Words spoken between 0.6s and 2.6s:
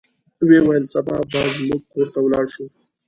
ویل سبا به زموږ کور ته ولاړ